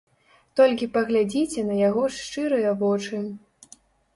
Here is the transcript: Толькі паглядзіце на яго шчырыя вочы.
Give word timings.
Толькі 0.59 0.87
паглядзіце 0.95 1.65
на 1.67 1.75
яго 1.81 2.07
шчырыя 2.15 2.73
вочы. 2.81 3.21